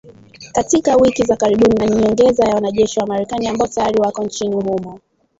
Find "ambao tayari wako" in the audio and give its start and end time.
3.47-4.23